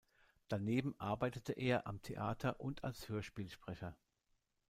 Daneben 0.47 0.95
arbeitete 0.99 1.53
er 1.53 1.85
am 1.85 2.01
Theater 2.01 2.59
und 2.59 2.83
als 2.83 3.07
Hörspielsprecher. 3.07 3.95